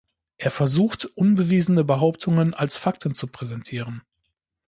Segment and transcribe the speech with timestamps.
[0.39, 4.01] Er versucht, unbewiesene Behauptungen als Fakten zu präsentieren.